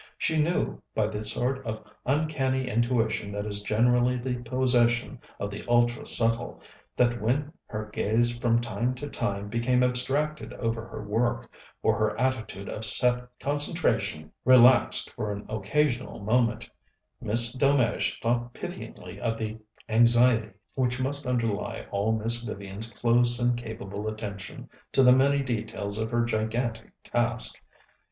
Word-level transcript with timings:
She 0.17 0.41
knew, 0.41 0.81
by 0.95 1.05
the 1.05 1.23
sort 1.23 1.63
of 1.63 1.83
uncanny 2.07 2.67
intuition 2.67 3.31
that 3.33 3.45
is 3.45 3.61
generally 3.61 4.17
the 4.17 4.37
possession 4.37 5.19
of 5.39 5.51
the 5.51 5.63
ultra 5.69 6.07
subtle, 6.07 6.59
that 6.97 7.21
when 7.21 7.53
her 7.67 7.85
gaze 7.93 8.35
from 8.35 8.59
time 8.59 8.95
to 8.95 9.07
time 9.07 9.47
became 9.47 9.83
abstracted 9.83 10.53
over 10.53 10.87
her 10.87 11.03
work, 11.03 11.51
or 11.83 11.99
her 11.99 12.19
attitude 12.19 12.67
of 12.67 12.83
set 12.83 13.27
concentration 13.39 14.31
relaxed 14.43 15.11
for 15.11 15.31
an 15.31 15.45
occasional 15.47 16.19
moment, 16.19 16.67
Miss 17.21 17.53
Delmege 17.55 18.19
thought 18.23 18.55
pityingly 18.55 19.19
of 19.21 19.37
the 19.37 19.59
anxiety 19.87 20.49
which 20.73 20.99
must 20.99 21.27
underlie 21.27 21.85
all 21.91 22.11
Miss 22.11 22.41
Vivian's 22.43 22.89
close 22.89 23.39
and 23.39 23.55
capable 23.55 24.07
attention 24.07 24.67
to 24.93 25.03
the 25.03 25.13
many 25.13 25.43
details 25.43 25.99
of 25.99 26.09
her 26.09 26.25
gigantic 26.25 26.91
task. 27.03 27.61